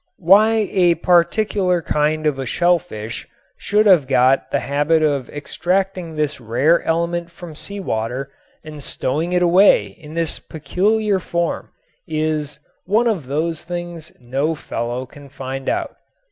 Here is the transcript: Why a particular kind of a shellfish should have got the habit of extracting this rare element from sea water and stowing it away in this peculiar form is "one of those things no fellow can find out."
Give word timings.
Why 0.17 0.67
a 0.71 0.95
particular 0.95 1.83
kind 1.83 2.25
of 2.25 2.39
a 2.39 2.45
shellfish 2.47 3.27
should 3.55 3.85
have 3.85 4.07
got 4.07 4.49
the 4.49 4.61
habit 4.61 5.03
of 5.03 5.29
extracting 5.29 6.15
this 6.15 6.41
rare 6.41 6.81
element 6.81 7.29
from 7.29 7.53
sea 7.53 7.79
water 7.79 8.31
and 8.63 8.81
stowing 8.81 9.31
it 9.31 9.43
away 9.43 9.89
in 9.99 10.15
this 10.15 10.39
peculiar 10.39 11.19
form 11.19 11.69
is 12.07 12.57
"one 12.85 13.05
of 13.05 13.27
those 13.27 13.63
things 13.63 14.11
no 14.19 14.55
fellow 14.55 15.05
can 15.05 15.29
find 15.29 15.69
out." 15.69 15.95